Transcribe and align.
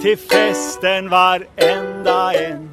till 0.00 0.18
festen 0.18 1.08
varenda 1.10 2.32
en. 2.32 2.70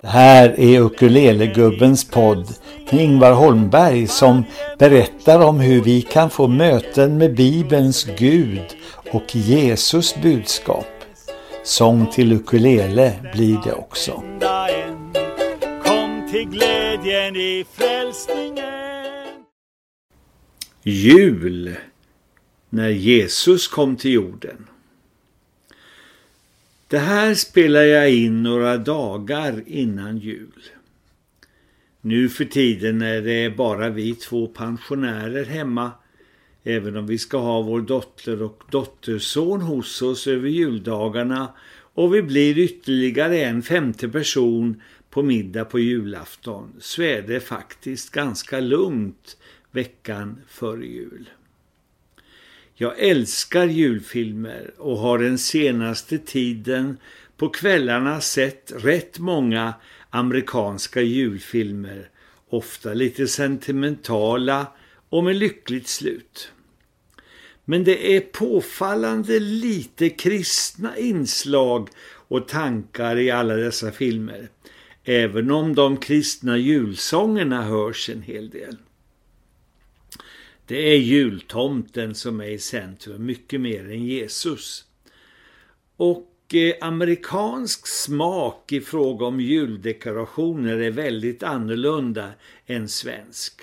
Det 0.00 0.08
här 0.08 0.60
är 0.60 0.80
Ukulelegubbens 0.80 2.10
podd 2.10 2.46
med 2.90 3.00
Ingvar 3.00 3.32
Holmberg 3.32 4.06
som 4.06 4.44
berättar 4.78 5.40
om 5.40 5.60
hur 5.60 5.82
vi 5.82 6.02
kan 6.02 6.30
få 6.30 6.48
möten 6.48 7.18
med 7.18 7.34
Bibelns 7.34 8.06
Gud 8.18 8.76
och 9.12 9.36
Jesus 9.36 10.16
budskap. 10.22 10.86
Sång 11.64 12.06
till 12.06 12.32
ukulele 12.32 13.12
blir 13.32 13.58
det 13.64 13.72
också. 13.72 14.22
Kom 15.84 16.28
till 16.32 16.48
glädjen 16.48 17.36
i 17.36 17.66
frälsningen. 17.72 18.66
Jul, 20.82 21.76
när 22.70 22.88
Jesus 22.88 23.68
kom 23.68 23.96
till 23.96 24.12
jorden. 24.12 24.65
Det 26.96 27.00
här 27.00 27.34
spelar 27.34 27.82
jag 27.82 28.12
in 28.12 28.42
några 28.42 28.76
dagar 28.76 29.62
innan 29.66 30.18
jul. 30.18 30.62
Nu 32.00 32.28
för 32.28 32.44
tiden 32.44 33.02
är 33.02 33.22
det 33.22 33.56
bara 33.56 33.90
vi 33.90 34.14
två 34.14 34.46
pensionärer 34.46 35.44
hemma, 35.44 35.90
även 36.64 36.96
om 36.96 37.06
vi 37.06 37.18
ska 37.18 37.38
ha 37.38 37.62
vår 37.62 37.80
dotter 37.80 38.42
och 38.42 38.62
dotterson 38.70 39.60
hos 39.60 40.02
oss 40.02 40.26
över 40.26 40.48
juldagarna 40.48 41.48
och 41.94 42.14
vi 42.14 42.22
blir 42.22 42.58
ytterligare 42.58 43.44
en 43.44 43.62
femte 43.62 44.08
person 44.08 44.82
på 45.10 45.22
middag 45.22 45.64
på 45.64 45.78
julafton 45.78 46.72
så 46.80 47.02
är 47.02 47.22
det 47.22 47.40
faktiskt 47.40 48.10
ganska 48.10 48.60
lugnt 48.60 49.36
veckan 49.70 50.40
före 50.48 50.86
jul. 50.86 51.28
Jag 52.78 52.98
älskar 52.98 53.66
julfilmer 53.66 54.74
och 54.78 54.98
har 54.98 55.18
den 55.18 55.38
senaste 55.38 56.18
tiden 56.18 56.98
på 57.36 57.48
kvällarna 57.48 58.20
sett 58.20 58.72
rätt 58.76 59.18
många 59.18 59.74
amerikanska 60.10 61.00
julfilmer, 61.00 62.10
ofta 62.48 62.94
lite 62.94 63.28
sentimentala 63.28 64.66
och 65.08 65.24
med 65.24 65.36
lyckligt 65.36 65.88
slut. 65.88 66.52
Men 67.64 67.84
det 67.84 68.16
är 68.16 68.20
påfallande 68.20 69.40
lite 69.40 70.08
kristna 70.08 70.96
inslag 70.96 71.88
och 72.28 72.48
tankar 72.48 73.18
i 73.18 73.30
alla 73.30 73.54
dessa 73.54 73.92
filmer, 73.92 74.48
även 75.04 75.50
om 75.50 75.74
de 75.74 75.96
kristna 75.96 76.58
julsångerna 76.58 77.62
hörs 77.62 78.10
en 78.10 78.22
hel 78.22 78.50
del. 78.50 78.76
Det 80.68 80.92
är 80.92 80.96
jultomten 80.96 82.14
som 82.14 82.40
är 82.40 82.48
i 82.48 82.58
centrum, 82.58 83.26
mycket 83.26 83.60
mer 83.60 83.90
än 83.90 84.04
Jesus. 84.04 84.84
Och 85.96 86.54
eh, 86.54 86.74
amerikansk 86.80 87.86
smak 87.86 88.72
i 88.72 88.80
fråga 88.80 89.26
om 89.26 89.40
juldekorationer 89.40 90.78
är 90.78 90.90
väldigt 90.90 91.42
annorlunda 91.42 92.30
än 92.66 92.88
svensk. 92.88 93.60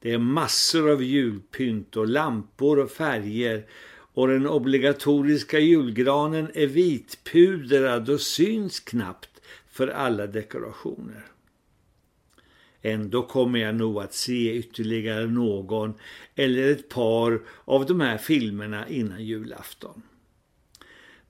Det 0.00 0.12
är 0.12 0.18
massor 0.18 0.90
av 0.90 1.02
julpynt 1.02 1.96
och 1.96 2.08
lampor 2.08 2.78
och 2.78 2.90
färger 2.90 3.66
och 4.14 4.28
den 4.28 4.46
obligatoriska 4.46 5.58
julgranen 5.58 6.50
är 6.54 6.66
vitpudrad 6.66 8.10
och 8.10 8.20
syns 8.20 8.80
knappt 8.80 9.40
för 9.70 9.88
alla 9.88 10.26
dekorationer. 10.26 11.24
Ändå 12.82 13.22
kommer 13.22 13.58
jag 13.58 13.74
nog 13.74 13.98
att 13.98 14.14
se 14.14 14.54
ytterligare 14.54 15.26
någon 15.26 15.94
eller 16.34 16.72
ett 16.72 16.88
par 16.88 17.42
av 17.64 17.86
de 17.86 18.00
här 18.00 18.18
filmerna 18.18 18.88
innan 18.88 19.24
julafton. 19.24 20.02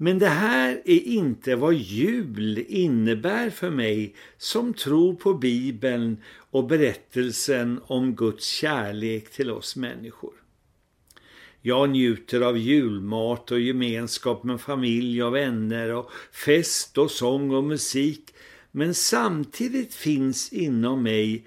Men 0.01 0.19
det 0.19 0.29
här 0.29 0.83
är 0.85 1.01
inte 1.01 1.57
vad 1.57 1.75
jul 1.75 2.65
innebär 2.69 3.51
för 3.51 3.71
mig 3.71 4.15
som 4.37 4.75
tror 4.75 5.15
på 5.15 5.35
Bibeln 5.35 6.23
och 6.51 6.67
berättelsen 6.67 7.81
om 7.87 8.15
Guds 8.15 8.47
kärlek 8.47 9.31
till 9.31 9.51
oss 9.51 9.77
människor. 9.77 10.33
Jag 11.61 11.91
njuter 11.91 12.41
av 12.41 12.59
julmat 12.59 13.51
och 13.51 13.61
gemenskap 13.61 14.45
med 14.45 14.61
familj 14.61 15.23
och 15.23 15.35
vänner 15.35 15.95
och 15.95 16.11
fest 16.33 16.99
och 16.99 17.11
sång 17.11 17.51
och 17.51 17.65
musik 17.65 18.35
men 18.73 18.95
samtidigt 18.95 19.95
finns 19.95 20.53
inom 20.53 21.03
mig 21.03 21.47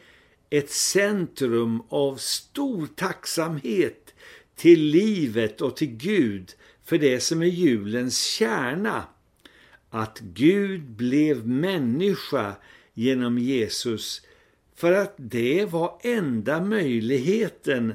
ett 0.50 0.72
centrum 0.72 1.84
av 1.90 2.16
stor 2.16 2.88
tacksamhet 2.96 4.14
till 4.56 4.82
livet 4.82 5.62
och 5.62 5.78
till 5.78 5.96
Gud 5.96 6.54
för 6.84 6.98
det 6.98 7.20
som 7.20 7.42
är 7.42 7.46
julens 7.46 8.24
kärna. 8.24 9.04
Att 9.90 10.20
Gud 10.20 10.82
blev 10.82 11.48
människa 11.48 12.56
genom 12.94 13.38
Jesus 13.38 14.22
för 14.76 14.92
att 14.92 15.14
det 15.18 15.66
var 15.66 16.00
enda 16.04 16.62
möjligheten 16.62 17.94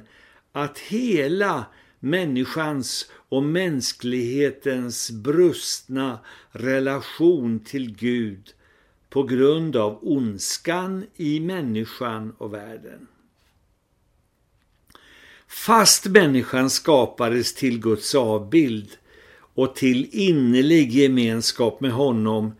att 0.52 0.78
hela 0.78 1.66
människans 2.00 3.10
och 3.28 3.42
mänsklighetens 3.42 5.10
brustna 5.10 6.18
relation 6.50 7.60
till 7.60 7.96
Gud 7.96 8.54
på 9.16 9.22
grund 9.22 9.76
av 9.76 9.98
ondskan 10.02 11.06
i 11.16 11.40
människan 11.40 12.32
och 12.38 12.54
världen. 12.54 13.06
Fast 15.48 16.06
människan 16.06 16.70
skapades 16.70 17.54
till 17.54 17.80
Guds 17.80 18.14
avbild 18.14 18.90
och 19.54 19.76
till 19.76 20.08
innerlig 20.12 20.92
gemenskap 20.92 21.80
med 21.80 21.92
honom 21.92 22.54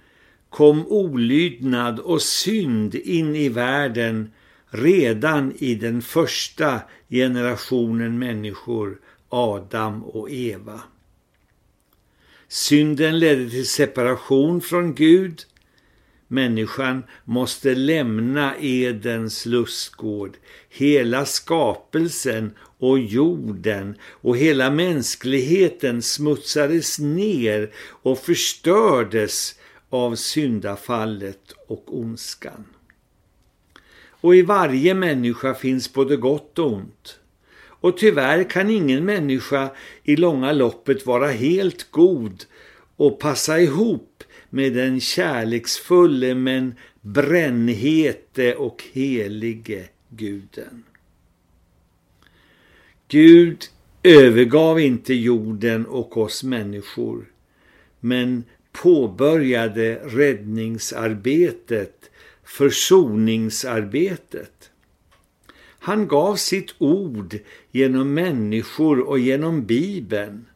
kom 0.48 0.86
olydnad 0.86 2.00
och 2.00 2.22
synd 2.22 2.94
in 2.94 3.36
i 3.36 3.48
världen 3.48 4.32
redan 4.68 5.52
i 5.58 5.74
den 5.74 6.02
första 6.02 6.80
generationen 7.08 8.18
människor, 8.18 9.00
Adam 9.28 10.04
och 10.04 10.30
Eva. 10.30 10.80
Synden 12.48 13.18
ledde 13.18 13.50
till 13.50 13.68
separation 13.68 14.60
från 14.60 14.94
Gud 14.94 15.46
Människan 16.28 17.04
måste 17.24 17.74
lämna 17.74 18.54
Edens 18.60 19.46
lustgård. 19.46 20.36
Hela 20.68 21.26
skapelsen 21.26 22.50
och 22.78 22.98
jorden 22.98 23.96
och 24.02 24.36
hela 24.36 24.70
mänskligheten 24.70 26.02
smutsades 26.02 26.98
ner 26.98 27.70
och 28.02 28.18
förstördes 28.18 29.54
av 29.90 30.14
syndafallet 30.14 31.52
och 31.68 31.98
ondskan. 31.98 32.64
Och 34.10 34.36
i 34.36 34.42
varje 34.42 34.94
människa 34.94 35.54
finns 35.54 35.92
både 35.92 36.16
gott 36.16 36.58
och 36.58 36.72
ont. 36.72 37.18
Och 37.80 37.96
tyvärr 37.96 38.50
kan 38.50 38.70
ingen 38.70 39.04
människa 39.04 39.70
i 40.02 40.16
långa 40.16 40.52
loppet 40.52 41.06
vara 41.06 41.28
helt 41.28 41.90
god 41.90 42.44
och 42.96 43.18
passa 43.20 43.60
ihop 43.60 44.24
med 44.50 44.72
den 44.72 45.00
kärleksfulle 45.00 46.34
men 46.34 46.74
brännhete 47.00 48.54
och 48.54 48.84
helige 48.92 49.88
guden. 50.08 50.84
Gud 53.08 53.64
övergav 54.02 54.80
inte 54.80 55.14
jorden 55.14 55.86
och 55.86 56.16
oss 56.16 56.44
människor 56.44 57.24
men 58.00 58.44
påbörjade 58.72 60.00
räddningsarbetet, 60.04 62.10
försoningsarbetet. 62.44 64.70
Han 65.78 66.08
gav 66.08 66.36
sitt 66.36 66.74
ord 66.78 67.38
genom 67.70 68.14
människor 68.14 69.00
och 69.00 69.18
genom 69.18 69.66
Bibeln. 69.66 70.46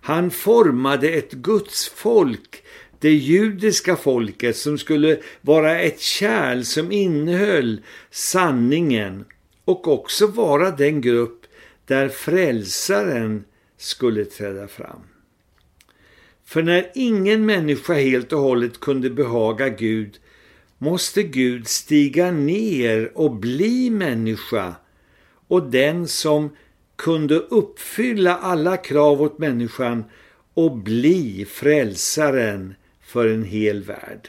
Han 0.00 0.30
formade 0.30 1.08
ett 1.08 1.32
Guds 1.32 1.88
folk 1.88 2.62
det 3.00 3.12
judiska 3.12 3.96
folket 3.96 4.56
som 4.56 4.78
skulle 4.78 5.18
vara 5.40 5.80
ett 5.80 6.00
kärl 6.00 6.62
som 6.62 6.92
innehöll 6.92 7.80
sanningen 8.10 9.24
och 9.64 9.88
också 9.88 10.26
vara 10.26 10.70
den 10.70 11.00
grupp 11.00 11.46
där 11.86 12.08
frälsaren 12.08 13.44
skulle 13.76 14.24
träda 14.24 14.68
fram. 14.68 15.00
För 16.44 16.62
när 16.62 16.90
ingen 16.94 17.46
människa 17.46 17.94
helt 17.94 18.32
och 18.32 18.40
hållet 18.40 18.80
kunde 18.80 19.10
behaga 19.10 19.68
Gud 19.68 20.18
måste 20.78 21.22
Gud 21.22 21.68
stiga 21.68 22.30
ner 22.30 23.12
och 23.14 23.34
bli 23.34 23.90
människa 23.90 24.74
och 25.48 25.70
den 25.70 26.08
som 26.08 26.56
kunde 26.96 27.34
uppfylla 27.34 28.36
alla 28.36 28.76
krav 28.76 29.22
åt 29.22 29.38
människan 29.38 30.04
och 30.54 30.76
bli 30.76 31.46
frälsaren 31.48 32.74
för 33.08 33.28
en 33.28 33.44
hel 33.44 33.82
värld. 33.82 34.28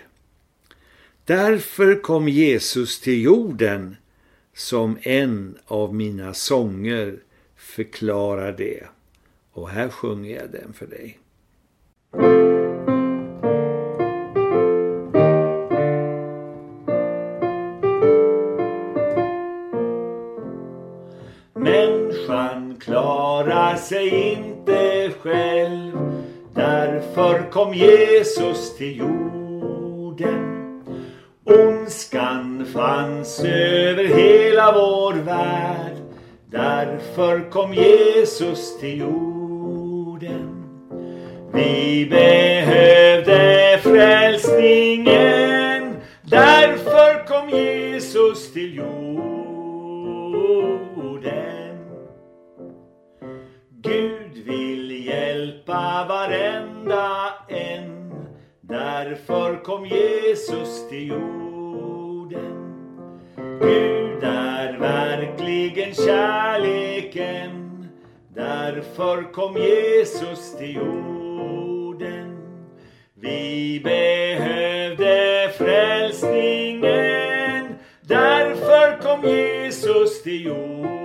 Därför 1.25 2.01
kom 2.01 2.29
Jesus 2.29 3.01
till 3.01 3.21
jorden 3.21 3.95
som 4.55 4.97
en 5.01 5.57
av 5.65 5.95
mina 5.95 6.33
sånger 6.33 7.19
förklarar 7.55 8.51
det. 8.51 8.83
Och 9.51 9.69
här 9.69 9.89
sjunger 9.89 10.35
jag 10.35 10.51
den 10.51 10.73
för 10.73 10.87
dig. 10.87 11.19
Människan 21.53 22.75
klarar 22.79 23.75
sig 23.75 24.09
inte 24.09 25.11
själv 25.21 26.08
Därför 26.59 27.51
kom 27.51 27.73
Jesus 27.73 28.77
till 28.77 28.97
jorden. 28.97 30.81
Ondskan 31.45 32.65
fanns 32.73 33.43
över 33.43 34.03
hela 34.03 34.71
vår 34.71 35.13
värld. 35.13 35.95
Därför 36.51 37.49
kom 37.51 37.73
Jesus 37.73 38.79
till 38.79 38.99
jorden. 38.99 40.63
Vi 41.53 42.07
behövde 42.09 43.79
frälsningen. 43.83 45.28
Därför 58.69 59.63
kom 59.63 59.85
Jesus 59.85 60.89
till 60.89 61.07
jorden. 61.07 62.75
Gud 63.61 64.23
är 64.23 64.77
verkligen 64.79 65.93
kärleken. 65.93 67.87
Därför 68.33 69.33
kom 69.33 69.57
Jesus 69.57 70.57
till 70.57 70.75
jorden. 70.75 72.37
Vi 73.13 73.81
behövde 73.83 75.51
frälsningen. 75.57 76.89
Därför 78.01 79.01
kom 79.01 79.23
Jesus 79.29 80.23
till 80.23 80.45
jorden. 80.45 80.98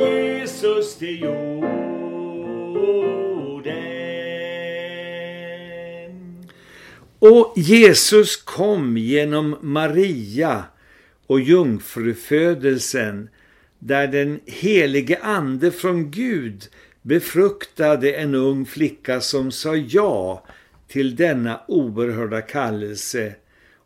Jesus 0.00 0.96
till 0.96 1.20
jorden. 1.20 1.70
Och 7.18 7.52
Jesus 7.56 8.36
kom 8.36 8.96
genom 8.96 9.56
Maria 9.60 10.64
och 11.26 11.40
jungfrufödelsen 11.40 13.28
där 13.78 14.06
den 14.06 14.40
helige 14.46 15.18
ande 15.22 15.70
från 15.70 16.10
Gud 16.10 16.68
befruktade 17.02 18.12
en 18.12 18.34
ung 18.34 18.66
flicka 18.66 19.20
som 19.20 19.52
sa 19.52 19.76
ja 19.76 20.44
till 20.88 21.16
denna 21.16 21.60
oerhörda 21.68 22.40
kallelse 22.40 23.34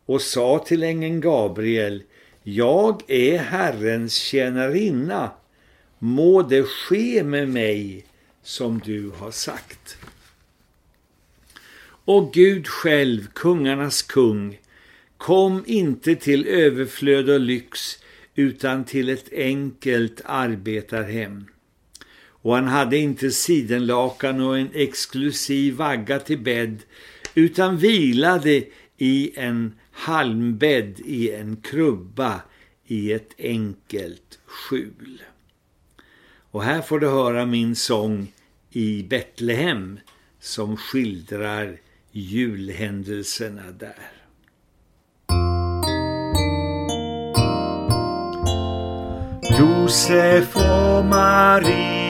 och 0.05 0.21
sa 0.21 0.59
till 0.67 0.83
ängeln 0.83 1.21
Gabriel 1.21 2.03
Jag 2.43 3.01
är 3.07 3.37
Herrens 3.37 4.13
tjänarinna, 4.13 5.31
må 6.05 6.41
det 6.41 6.63
ske 6.67 7.23
med 7.23 7.49
mig 7.49 8.05
som 8.43 8.79
du 8.79 9.09
har 9.09 9.31
sagt. 9.31 9.97
Och 12.05 12.33
Gud 12.33 12.67
själv, 12.67 13.27
kungarnas 13.33 14.01
kung, 14.01 14.59
kom 15.17 15.63
inte 15.67 16.15
till 16.15 16.47
överflöd 16.47 17.29
och 17.29 17.39
lyx 17.39 17.99
utan 18.35 18.83
till 18.83 19.09
ett 19.09 19.33
enkelt 19.33 20.21
arbetarhem. 20.25 21.45
Och 22.17 22.55
han 22.55 22.67
hade 22.67 22.97
inte 22.97 23.31
sidenlakan 23.31 24.41
och 24.41 24.59
en 24.59 24.69
exklusiv 24.73 25.73
vagga 25.73 26.19
till 26.19 26.39
bädd 26.39 26.83
utan 27.35 27.77
vilade 27.77 28.63
i 28.97 29.31
en 29.35 29.73
halmbädd 29.91 30.99
i 30.99 31.31
en 31.31 31.55
krubba 31.55 32.41
i 32.87 33.11
ett 33.11 33.33
enkelt 33.37 34.39
skjul. 34.45 35.21
Och 36.55 36.63
här 36.63 36.81
får 36.81 36.99
du 36.99 37.07
höra 37.07 37.45
min 37.45 37.75
sång 37.75 38.31
i 38.71 39.03
Betlehem 39.03 39.99
som 40.39 40.77
skildrar 40.77 41.77
julhändelserna 42.11 43.61
där. 43.79 44.11
Josef 49.59 50.55
och 50.55 51.05
Maria 51.05 52.03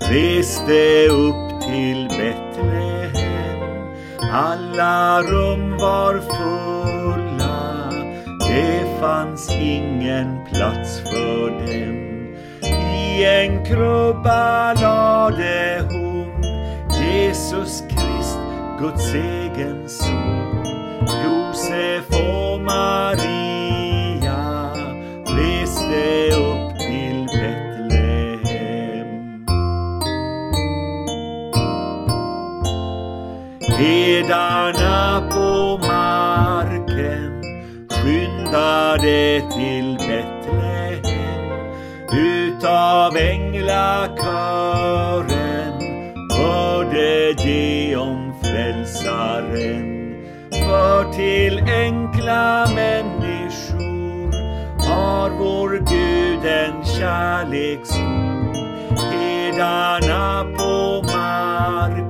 reste 0.00 1.08
upp 1.08 1.62
till 1.62 2.08
Betlehem. 2.08 3.94
Alla 4.32 5.22
rum 5.22 5.70
var 5.70 6.20
fulla, 6.20 7.90
det 8.38 9.00
fanns 9.00 9.50
ingen 9.50 10.44
plats 10.44 11.00
för 11.00 11.50
dem. 11.50 12.13
I 13.14 13.24
en 13.24 13.64
krubba 13.64 14.74
lade 14.74 15.84
hon 15.90 16.42
Jesus 17.00 17.82
Krist, 17.88 18.38
Guds 18.78 19.14
egen 19.14 19.88
son. 19.88 20.64
Josef 21.24 22.10
och 22.10 22.60
Maria 22.60 23.62
reste 25.26 26.30
upp 26.36 26.78
till 26.78 27.26
Betlehem. 27.26 29.08
Hedarna 33.78 35.22
på 35.30 35.78
marken 35.86 37.42
skyndade 37.90 39.40
till 39.56 39.96
Betlehem. 39.98 40.33
Utav 42.64 43.16
änglakören 43.16 44.18
hörde 46.30 47.32
de 47.32 47.96
om 47.96 48.34
frälsaren. 48.42 50.14
För 50.50 51.12
till 51.12 51.58
enkla 51.58 52.66
människor 52.74 54.32
har 54.88 55.30
vår 55.30 55.70
Gud 55.70 56.44
en 56.44 56.84
kärleksord. 56.84 58.56
Hedarna 59.12 60.44
på 60.56 61.02
marken 61.02 62.03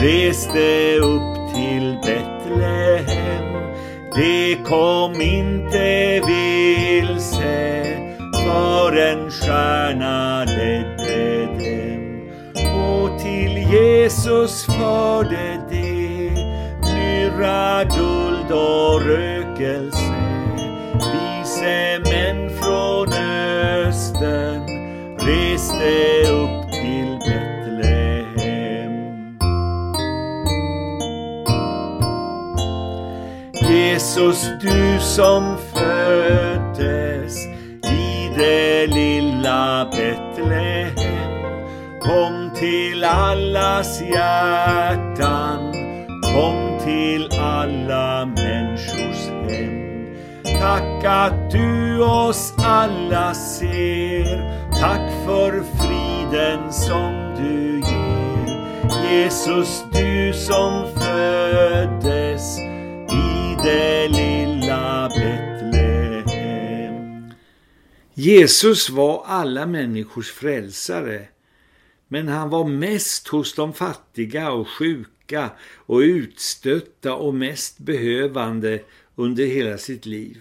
reste 0.00 0.98
upp 0.98 1.54
till 1.54 1.98
Betlehem. 2.02 3.54
De 4.14 4.56
kom 4.64 5.20
inte 5.20 6.20
vilse 6.26 7.84
förrän 8.44 9.30
stjärna 9.30 10.44
ledde 10.44 11.46
dem. 11.46 12.30
Och 12.74 13.20
till 13.20 13.56
Jesus 13.72 14.64
förde 14.64 15.60
de 15.70 16.30
myrra, 16.82 17.84
guld 17.84 18.52
och 18.52 19.02
rökelse. 19.02 20.14
Vise 20.94 21.98
män 21.98 22.50
från 22.50 23.08
östern 23.88 24.62
reste 25.18 26.32
upp 26.32 26.57
Jesus, 34.18 34.50
du 34.60 35.00
som 35.00 35.56
föddes 35.74 37.46
i 37.84 38.30
det 38.36 38.86
lilla 38.86 39.88
Betlehem. 39.90 40.92
Kom 42.02 42.50
till 42.54 43.04
allas 43.04 44.02
hjärtan, 44.02 45.72
kom 46.22 46.78
till 46.84 47.28
alla 47.40 48.26
människors 48.26 49.28
hem. 49.48 50.06
Tack 50.60 51.04
att 51.04 51.50
du 51.50 52.02
oss 52.02 52.54
alla 52.56 53.34
ser, 53.34 54.50
tack 54.80 55.10
för 55.26 55.62
friden 55.78 56.72
som 56.72 57.34
du 57.36 57.80
ger. 57.80 59.12
Jesus, 59.12 59.84
du 59.92 60.32
som 60.32 60.84
föddes 60.94 62.17
det 63.68 64.08
lilla 64.08 65.08
Betlehem. 65.08 66.52
Jesus 68.14 68.90
var 68.90 69.24
alla 69.26 69.66
människors 69.66 70.30
frälsare, 70.32 71.28
men 72.08 72.28
han 72.28 72.50
var 72.50 72.64
mest 72.64 73.28
hos 73.28 73.54
de 73.54 73.72
fattiga 73.72 74.50
och 74.50 74.68
sjuka 74.68 75.10
sjuka 75.28 75.50
och 75.86 75.98
utstötta 75.98 77.14
och 77.14 77.34
mest 77.34 77.78
behövande 77.78 78.80
under 79.16 79.46
hela 79.46 79.78
sitt 79.78 80.06
liv. 80.06 80.38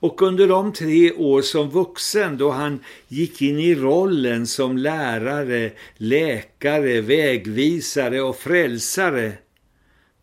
Och 0.00 0.22
under 0.22 0.48
de 0.48 0.72
tre 0.72 1.12
år 1.12 1.42
som 1.42 1.70
vuxen 1.70 2.38
då 2.38 2.50
han 2.50 2.80
gick 3.08 3.42
in 3.42 3.58
i 3.58 3.74
rollen 3.74 4.46
som 4.46 4.78
lärare, 4.78 5.72
läkare, 5.96 7.00
vägvisare 7.00 8.20
och 8.20 8.36
frälsare, 8.36 9.32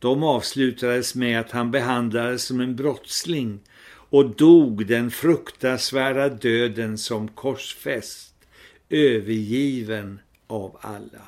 de 0.06 0.24
avslutades 0.24 1.16
med 1.16 1.40
att 1.40 1.52
han 1.52 1.72
behandlades 1.72 2.44
som 2.44 2.60
en 2.60 2.76
brottsling 2.76 3.60
och 3.88 4.36
dog 4.36 4.88
den 4.88 5.12
fruktansvärda 5.12 6.30
döden 6.30 6.98
som 6.98 7.28
korsfäst, 7.28 8.36
övergiven 8.90 10.20
av 10.48 10.78
alla. 10.82 11.22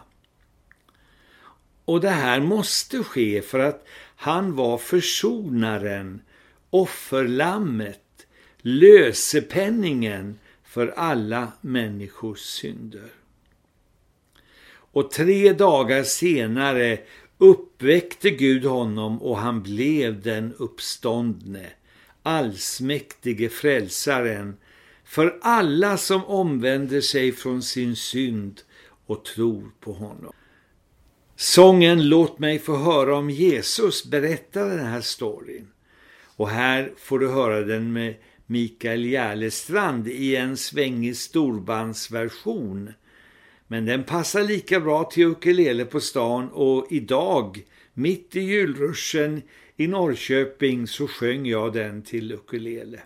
Och 1.85 2.01
det 2.01 2.09
här 2.09 2.39
måste 2.39 3.03
ske 3.03 3.41
för 3.41 3.59
att 3.59 3.87
han 4.15 4.55
var 4.55 4.77
försonaren, 4.77 6.21
offerlammet, 6.69 8.27
lösepenningen 8.61 10.39
för 10.63 10.87
alla 10.87 11.51
människors 11.61 12.39
synder. 12.39 13.09
Och 14.91 15.11
tre 15.11 15.53
dagar 15.53 16.03
senare 16.03 16.99
uppväckte 17.37 18.29
Gud 18.29 18.65
honom 18.65 19.21
och 19.21 19.37
han 19.37 19.63
blev 19.63 20.21
den 20.21 20.53
uppståndne, 20.53 21.69
allsmäktige 22.23 23.49
frälsaren 23.49 24.57
för 25.05 25.39
alla 25.41 25.97
som 25.97 26.25
omvänder 26.25 27.01
sig 27.01 27.31
från 27.31 27.63
sin 27.63 27.95
synd 27.95 28.61
och 29.05 29.25
tror 29.25 29.71
på 29.79 29.93
honom. 29.93 30.33
Sången 31.35 32.09
Låt 32.09 32.39
mig 32.39 32.59
få 32.59 32.75
höra 32.75 33.15
om 33.15 33.29
Jesus 33.29 34.05
berättar 34.05 34.69
den 34.69 34.85
här 34.85 35.01
storyn. 35.01 35.67
Och 36.37 36.49
här 36.49 36.93
får 36.97 37.19
du 37.19 37.27
höra 37.27 37.61
den 37.61 37.93
med 37.93 38.15
Mikael 38.45 39.05
Järlestrand 39.05 40.07
i 40.07 40.35
en 40.35 40.57
svängig 40.57 41.17
storbandsversion. 41.17 42.93
Men 43.67 43.85
den 43.85 44.03
passar 44.03 44.43
lika 44.43 44.79
bra 44.79 45.03
till 45.03 45.25
ukulele 45.25 45.85
på 45.85 45.99
stan 45.99 46.49
och 46.49 46.87
idag, 46.89 47.63
mitt 47.93 48.35
i 48.35 48.39
julruschen 48.39 49.41
i 49.75 49.87
Norrköping, 49.87 50.87
så 50.87 51.07
sjöng 51.07 51.45
jag 51.45 51.73
den 51.73 52.01
till 52.01 52.31
ukulele. 52.31 52.99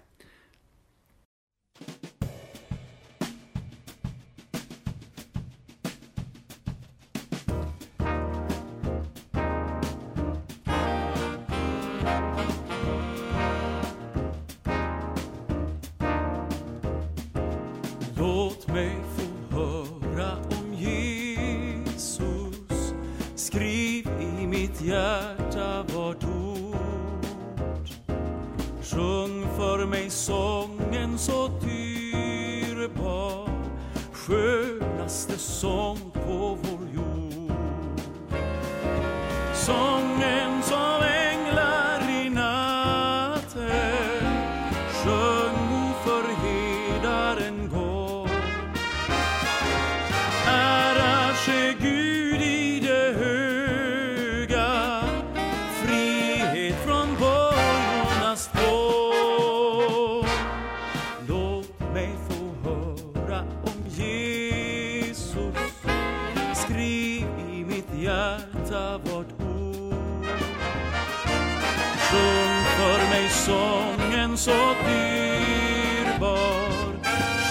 Sången 73.45 74.37
så 74.37 74.75
dyrbar 74.85 76.71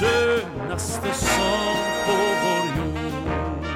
skönaste 0.00 1.12
sång 1.14 1.76
på 2.06 2.16
vår 2.42 2.64
jord. 2.78 3.66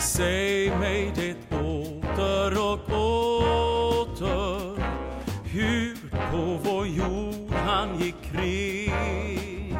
Säg 0.00 0.70
mig 0.78 1.12
det 1.16 1.56
åter 1.56 2.58
och 2.58 2.88
åter 4.00 4.82
hur 5.44 5.96
på 6.10 6.58
vår 6.62 6.86
jord 6.86 7.52
han 7.66 8.00
gick 8.00 8.22
kring 8.32 9.78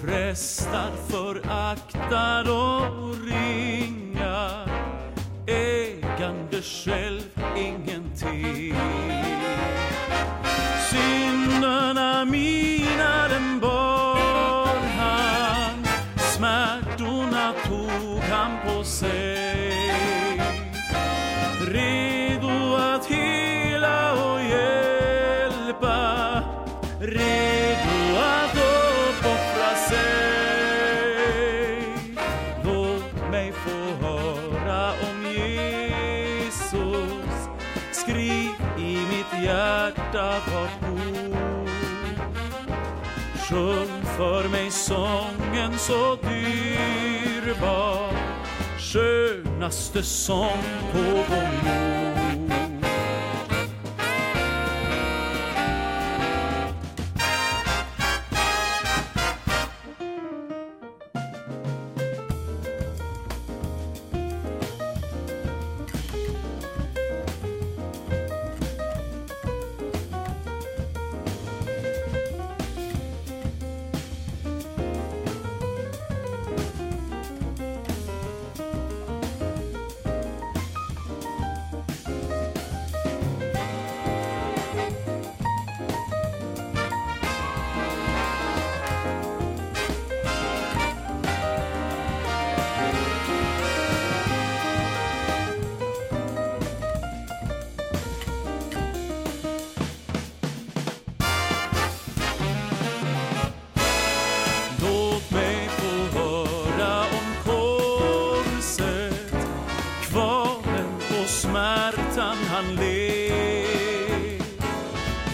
frestad 0.00 0.92
för 1.08 1.29
walking 7.60 7.88
in 7.88 8.10
tears. 8.14 8.69
för 44.20 44.48
mig 44.48 44.70
sången 44.70 45.78
så 45.78 46.16
dyrbar. 46.22 48.12
Skönaste 48.78 50.02
sång 50.02 50.62
på 50.92 50.98
vår 50.98 51.48
jord. 51.64 52.09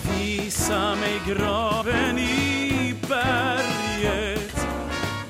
Visa 0.04 0.94
mig 0.94 1.20
graven 1.26 2.18
i 2.18 2.94
berget 3.08 4.66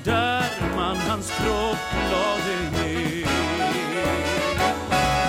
där 0.03 0.49
man 0.75 0.97
hans 0.97 1.31
kropp 1.31 1.93
lade 2.11 2.71
ner. 2.71 3.27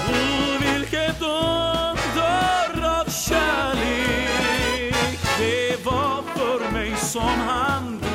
Och 0.09 0.63
vilket 0.63 1.23
under 1.23 3.01
av 3.01 3.11
kärlek 3.11 5.19
det 5.39 5.85
var 5.85 6.23
för 6.37 6.71
mig 6.73 6.97
som 6.97 7.39
han 7.47 7.99
dog. 7.99 8.09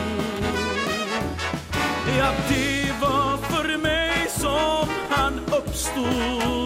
Ja, 2.19 2.31
det 2.50 2.91
var 3.01 3.38
för 3.38 3.77
mig 3.77 4.27
som 4.29 4.88
han 5.10 5.39
uppstod. 5.39 6.62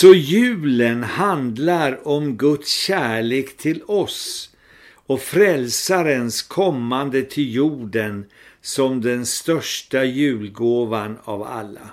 Så 0.00 0.14
julen 0.14 1.02
handlar 1.02 2.08
om 2.08 2.36
Guds 2.36 2.72
kärlek 2.72 3.56
till 3.56 3.82
oss 3.82 4.50
och 4.94 5.20
frälsarens 5.20 6.42
kommande 6.42 7.22
till 7.22 7.54
jorden 7.54 8.26
som 8.60 9.00
den 9.00 9.26
största 9.26 10.04
julgåvan 10.04 11.18
av 11.24 11.42
alla. 11.42 11.90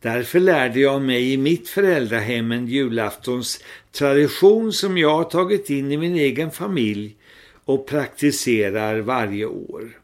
Därför 0.00 0.40
lärde 0.40 0.80
jag 0.80 1.02
mig 1.02 1.32
i 1.32 1.36
mitt 1.36 1.68
föräldrahem 1.68 2.52
en 2.52 2.66
julaftons 2.66 3.64
tradition 3.92 4.72
som 4.72 4.98
jag 4.98 5.16
har 5.16 5.24
tagit 5.24 5.70
in 5.70 5.92
i 5.92 5.96
min 5.96 6.16
egen 6.16 6.50
familj 6.50 7.16
och 7.64 7.86
praktiserar 7.86 9.00
varje 9.00 9.46
år. 9.46 10.00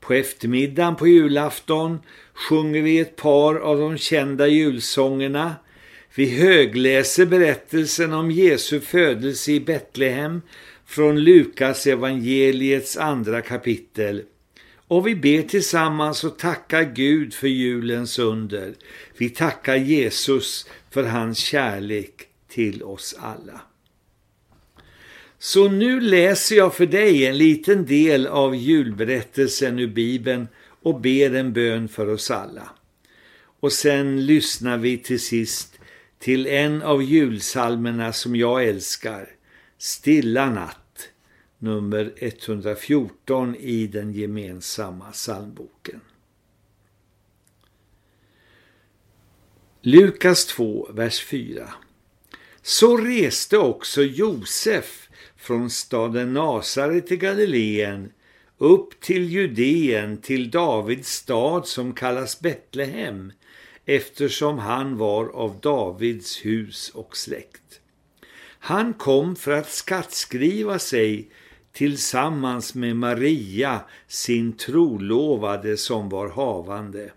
På 0.00 0.12
eftermiddagen 0.12 0.96
på 0.96 1.08
julafton 1.08 1.98
sjunger 2.34 2.82
vi 2.82 2.98
ett 2.98 3.16
par 3.16 3.54
av 3.54 3.78
de 3.78 3.98
kända 3.98 4.46
julsångerna. 4.46 5.54
Vi 6.14 6.30
högläser 6.30 7.26
berättelsen 7.26 8.12
om 8.12 8.30
Jesu 8.30 8.80
födelse 8.80 9.52
i 9.52 9.60
Betlehem 9.60 10.42
från 10.86 11.20
Lukas 11.20 11.86
evangeliets 11.86 12.96
andra 12.96 13.42
kapitel. 13.42 14.22
Och 14.88 15.06
vi 15.06 15.14
ber 15.14 15.42
tillsammans 15.42 16.24
och 16.24 16.38
tackar 16.38 16.82
Gud 16.82 17.34
för 17.34 17.48
julens 17.48 18.18
under. 18.18 18.74
Vi 19.16 19.30
tackar 19.30 19.76
Jesus 19.76 20.66
för 20.90 21.02
hans 21.02 21.38
kärlek 21.38 22.14
till 22.48 22.82
oss 22.82 23.16
alla. 23.18 23.60
Så 25.38 25.68
nu 25.68 26.00
läser 26.00 26.56
jag 26.56 26.74
för 26.74 26.86
dig 26.86 27.26
en 27.26 27.38
liten 27.38 27.86
del 27.86 28.26
av 28.26 28.56
julberättelsen 28.56 29.78
ur 29.78 29.86
Bibeln 29.86 30.48
och 30.84 31.00
ber 31.00 31.34
en 31.34 31.52
bön 31.52 31.88
för 31.88 32.08
oss 32.08 32.30
alla. 32.30 32.70
Och 33.60 33.72
sen 33.72 34.26
lyssnar 34.26 34.78
vi 34.78 34.98
till 34.98 35.20
sist 35.20 35.78
till 36.18 36.46
en 36.46 36.82
av 36.82 37.02
julsalmerna 37.02 38.12
som 38.12 38.36
jag 38.36 38.64
älskar, 38.64 39.28
Stilla 39.78 40.50
natt, 40.50 41.08
nummer 41.58 42.12
114 42.16 43.56
i 43.56 43.86
den 43.86 44.12
gemensamma 44.12 45.10
psalmboken. 45.12 46.00
Lukas 49.80 50.46
2, 50.46 50.88
vers 50.92 51.24
4. 51.24 51.74
Så 52.62 52.96
reste 52.96 53.58
också 53.58 54.02
Josef 54.02 55.08
från 55.36 55.70
staden 55.70 56.32
Nasaret 56.32 57.06
till 57.06 57.16
Galileen 57.16 58.12
upp 58.58 59.00
till 59.00 59.30
Judeen 59.30 60.16
till 60.16 60.50
Davids 60.50 61.08
stad 61.08 61.66
som 61.66 61.92
kallas 61.92 62.40
Betlehem 62.40 63.32
eftersom 63.84 64.58
han 64.58 64.96
var 64.96 65.28
av 65.28 65.60
Davids 65.60 66.44
hus 66.44 66.90
och 66.94 67.16
släkt. 67.16 67.80
Han 68.58 68.94
kom 68.94 69.36
för 69.36 69.52
att 69.52 69.70
skattskriva 69.70 70.78
sig 70.78 71.28
tillsammans 71.72 72.74
med 72.74 72.96
Maria, 72.96 73.80
sin 74.06 74.56
trolovade 74.56 75.76
som 75.76 76.08
var 76.08 76.28
havande. 76.28 77.10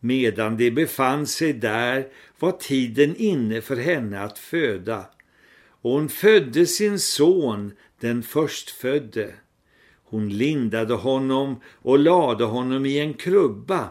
Medan 0.00 0.56
de 0.56 0.70
befann 0.70 1.26
sig 1.26 1.52
där 1.52 2.06
var 2.38 2.52
tiden 2.52 3.16
inne 3.16 3.60
för 3.60 3.76
henne 3.76 4.20
att 4.20 4.38
föda 4.38 5.04
och 5.86 5.90
hon 5.90 6.08
födde 6.08 6.66
sin 6.66 6.98
son, 6.98 7.72
den 8.00 8.22
förstfödde. 8.22 9.34
Hon 10.08 10.28
lindade 10.28 10.94
honom 10.94 11.60
och 11.66 11.98
lade 11.98 12.44
honom 12.44 12.86
i 12.86 12.98
en 12.98 13.14
krubba 13.14 13.90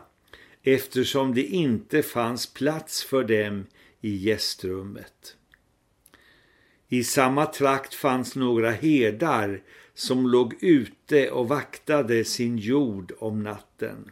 eftersom 0.64 1.34
det 1.34 1.44
inte 1.44 2.04
fanns 2.04 2.54
plats 2.54 3.04
för 3.04 3.24
dem 3.24 3.66
i 4.02 4.16
gästrummet. 4.16 5.36
I 6.88 7.04
samma 7.04 7.46
trakt 7.46 7.94
fanns 7.94 8.36
några 8.36 8.72
herdar 8.72 9.62
som 9.94 10.28
låg 10.28 10.64
ute 10.64 11.32
och 11.32 11.48
vaktade 11.48 12.26
sin 12.26 12.58
jord 12.58 13.14
om 13.20 13.44
natten. 13.44 14.12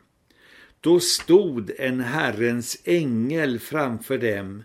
Då 0.81 0.99
stod 0.99 1.71
en 1.77 1.99
Herrens 1.99 2.81
ängel 2.83 3.59
framför 3.59 4.17
dem 4.17 4.63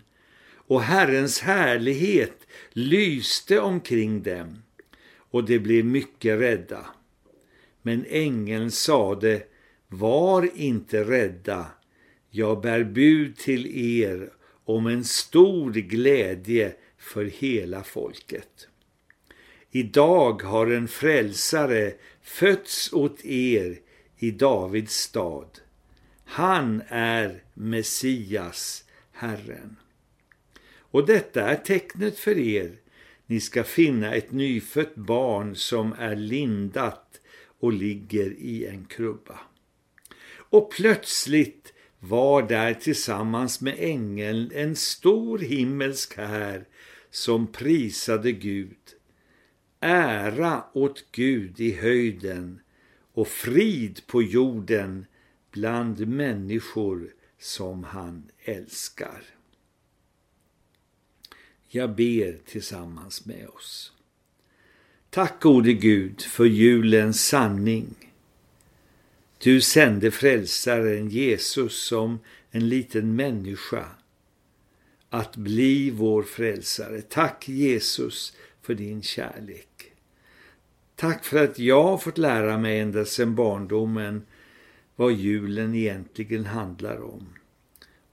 och 0.53 0.81
Herrens 0.81 1.39
härlighet 1.39 2.47
lyste 2.69 3.59
omkring 3.59 4.23
dem 4.23 4.63
och 5.17 5.43
de 5.43 5.59
blev 5.59 5.85
mycket 5.85 6.39
rädda. 6.39 6.85
Men 7.81 8.05
ängeln 8.09 8.71
sade, 8.71 9.43
var 9.87 10.49
inte 10.55 11.03
rädda, 11.03 11.67
jag 12.29 12.61
bär 12.61 12.83
bud 12.83 13.37
till 13.37 13.77
er 14.01 14.29
om 14.65 14.87
en 14.87 15.03
stor 15.03 15.71
glädje 15.71 16.75
för 16.97 17.25
hela 17.25 17.83
folket. 17.83 18.67
Idag 19.71 20.43
har 20.43 20.67
en 20.67 20.87
frälsare 20.87 21.93
fötts 22.21 22.93
åt 22.93 23.25
er 23.25 23.79
i 24.17 24.31
Davids 24.31 24.95
stad. 24.95 25.59
Han 26.25 26.81
är 26.87 27.43
Messias, 27.53 28.83
Herren. 29.11 29.75
Och 30.77 31.05
detta 31.05 31.49
är 31.49 31.55
tecknet 31.55 32.19
för 32.19 32.37
er. 32.37 32.71
Ni 33.25 33.39
ska 33.39 33.63
finna 33.63 34.15
ett 34.15 34.31
nyfött 34.31 34.95
barn 34.95 35.55
som 35.55 35.93
är 35.99 36.15
lindat 36.15 37.08
och 37.59 37.73
ligger 37.73 38.31
i 38.31 38.65
en 38.65 38.85
krubba. 38.85 39.39
Och 40.31 40.71
plötsligt 40.71 41.73
var 41.99 42.47
där 42.47 42.73
tillsammans 42.73 43.61
med 43.61 43.75
ängeln 43.77 44.51
en 44.53 44.75
stor 44.75 45.39
himmelsk 45.39 46.17
här 46.17 46.65
som 47.09 47.47
prisade 47.47 48.31
Gud. 48.31 48.77
Ära 49.79 50.63
åt 50.73 51.11
Gud 51.11 51.59
i 51.59 51.71
höjden 51.71 52.59
och 53.13 53.27
frid 53.27 54.07
på 54.07 54.21
jorden 54.21 55.05
bland 55.51 56.07
människor 56.07 57.13
som 57.39 57.83
han 57.83 58.31
älskar. 58.39 59.23
Jag 61.67 61.95
ber 61.95 62.39
tillsammans 62.45 63.25
med 63.25 63.47
oss. 63.47 63.93
Tack 65.11 65.41
gode 65.41 65.73
Gud 65.73 66.21
för 66.21 66.45
julens 66.45 67.25
sanning. 67.25 67.95
Du 69.37 69.61
sände 69.61 70.11
frälsaren 70.11 71.09
Jesus 71.09 71.87
som 71.87 72.19
en 72.51 72.69
liten 72.69 73.15
människa 73.15 73.85
att 75.09 75.35
bli 75.35 75.89
vår 75.89 76.23
frälsare. 76.23 77.01
Tack 77.01 77.49
Jesus 77.49 78.33
för 78.61 78.73
din 78.73 79.01
kärlek. 79.01 79.91
Tack 80.95 81.25
för 81.25 81.43
att 81.43 81.59
jag 81.59 81.83
har 81.83 81.97
fått 81.97 82.17
lära 82.17 82.57
mig 82.57 82.79
ända 82.79 83.05
sedan 83.05 83.35
barndomen 83.35 84.25
vad 84.95 85.13
julen 85.13 85.75
egentligen 85.75 86.45
handlar 86.45 87.01
om. 87.01 87.27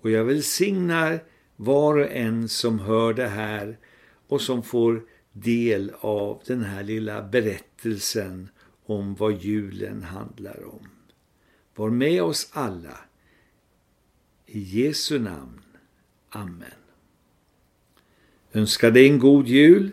Och 0.00 0.10
jag 0.10 0.24
välsignar 0.24 1.24
var 1.56 1.96
och 1.96 2.10
en 2.10 2.48
som 2.48 2.78
hör 2.78 3.14
det 3.14 3.28
här 3.28 3.78
och 4.28 4.40
som 4.40 4.62
får 4.62 5.02
del 5.42 5.92
av 6.00 6.42
den 6.46 6.64
här 6.64 6.82
lilla 6.82 7.22
berättelsen 7.22 8.48
om 8.86 9.14
vad 9.14 9.42
julen 9.42 10.02
handlar 10.02 10.64
om. 10.64 10.88
Var 11.74 11.90
med 11.90 12.22
oss 12.22 12.48
alla. 12.52 12.98
I 14.46 14.60
Jesu 14.60 15.18
namn. 15.18 15.62
Amen. 16.28 16.70
önskar 18.52 18.90
dig 18.90 19.08
en 19.08 19.18
god 19.18 19.48
jul 19.48 19.90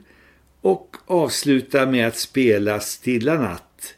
och 0.62 0.98
avsluta 1.06 1.86
med 1.86 2.08
att 2.08 2.18
spela 2.18 2.80
Stilla 2.80 3.36
natt. 3.36 3.96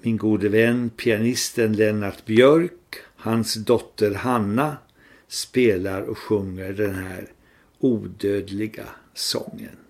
Min 0.00 0.16
gode 0.16 0.48
vän 0.48 0.90
pianisten 0.90 1.72
Lennart 1.72 2.24
Björk, 2.24 2.96
hans 3.16 3.54
dotter 3.54 4.14
Hanna 4.14 4.76
spelar 5.28 6.02
och 6.02 6.18
sjunger 6.18 6.72
den 6.72 6.94
här 6.94 7.32
odödliga 7.78 8.88
sången. 9.18 9.87